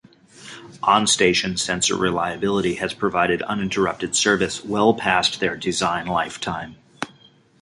[0.81, 6.75] On-station sensor reliability has provided uninterrupted service well past their design lifetime.